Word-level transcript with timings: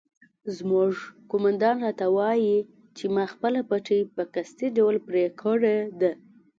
زموږ 0.57 0.93
قومندان 1.31 1.75
راته 1.85 2.05
وایي 2.17 2.57
چې 2.97 3.05
ما 3.15 3.25
خپله 3.33 3.59
پټۍ 3.69 3.99
په 4.15 4.23
قصدي 4.33 4.67
ډول 4.77 4.95
پرې 5.07 5.25
کړې 5.41 5.77
ده. 6.01 6.11